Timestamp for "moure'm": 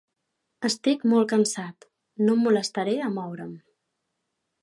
3.19-3.55